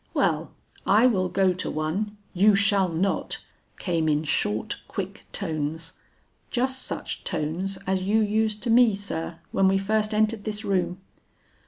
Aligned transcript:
Well 0.15 0.49
I 0.83 1.05
will 1.05 1.29
go 1.29 1.53
to 1.53 1.69
one' 1.69 2.17
'You 2.43 2.55
shall 2.55 2.89
not,' 2.89 3.37
came 3.77 4.09
in 4.09 4.23
short 4.23 4.77
quick 4.87 5.27
tones, 5.31 5.93
just 6.49 6.81
such 6.81 7.23
tones 7.23 7.77
as 7.85 8.01
you 8.01 8.19
used 8.19 8.63
to 8.63 8.71
me, 8.71 8.95
sir, 8.95 9.37
when 9.51 9.67
we 9.67 9.77
first 9.77 10.11
entered 10.11 10.43
this 10.43 10.65
room. 10.65 10.99